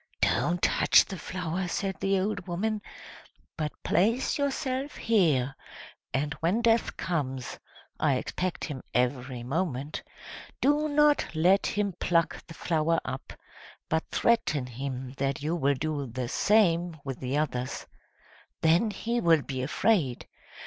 "Don't 0.19 0.63
touch 0.63 1.05
the 1.05 1.15
flower!" 1.19 1.67
said 1.67 1.99
the 1.99 2.19
old 2.19 2.47
woman. 2.47 2.81
"But 3.55 3.71
place 3.83 4.35
yourself 4.39 4.95
here, 4.97 5.55
and 6.11 6.33
when 6.39 6.63
Death 6.63 6.97
comes 6.97 7.59
I 7.99 8.15
expect 8.15 8.63
him 8.65 8.81
every 8.95 9.43
moment 9.43 10.01
do 10.59 10.89
not 10.89 11.35
let 11.35 11.67
him 11.67 11.93
pluck 11.99 12.43
the 12.47 12.55
flower 12.55 12.99
up, 13.05 13.31
but 13.89 14.03
threaten 14.09 14.65
him 14.65 15.13
that 15.17 15.43
you 15.43 15.55
will 15.55 15.75
do 15.75 16.07
the 16.07 16.27
same 16.29 16.99
with 17.05 17.19
the 17.19 17.37
others. 17.37 17.85
Then 18.61 18.89
he 18.89 19.21
will 19.21 19.43
be 19.43 19.61
afraid! 19.61 20.27